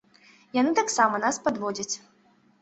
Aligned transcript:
Яны 0.59 0.71
таксама 0.79 1.19
нас 1.27 1.39
падводзяць. 1.49 1.91